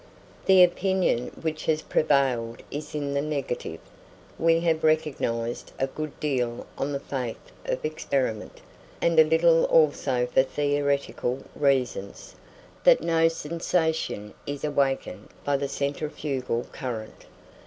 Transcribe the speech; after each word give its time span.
The 0.47 0.63
opinion 0.63 1.27
which 1.41 1.65
has 1.65 1.83
prevailed 1.83 2.63
is 2.71 2.95
in 2.95 3.13
the 3.13 3.21
negative. 3.21 3.79
We 4.39 4.61
have 4.61 4.83
recognised 4.83 5.73
a 5.77 5.85
good 5.85 6.19
deal 6.19 6.65
on 6.75 6.91
the 6.91 6.99
faith 6.99 7.51
of 7.65 7.85
experiment, 7.85 8.61
and 8.99 9.19
a 9.19 9.23
little 9.23 9.65
also 9.65 10.25
for 10.25 10.41
theoretical 10.41 11.43
reasons 11.55 12.33
that 12.83 13.01
no 13.03 13.27
sensation 13.27 14.33
is 14.47 14.63
awakened 14.63 15.27
by 15.43 15.55
the 15.57 15.67
centrifugal 15.69 16.65
current. 16.71 17.27